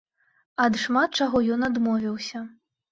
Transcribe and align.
Ад 0.65 0.79
шмат 0.85 1.21
чаго 1.21 1.43
ён 1.59 1.69
адмовіўся. 1.71 2.47